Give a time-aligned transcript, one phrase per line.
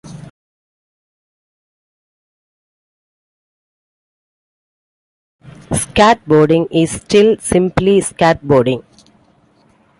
[5.77, 8.83] Skateboarding is still simply skateboarding.